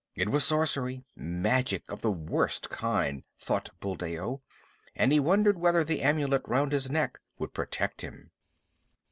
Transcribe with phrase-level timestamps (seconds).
[0.15, 4.41] It was sorcery, magic of the worst kind, thought Buldeo,
[4.95, 8.31] and he wondered whether the amulet round his neck would protect him.